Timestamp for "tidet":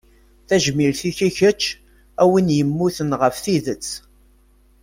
3.43-3.87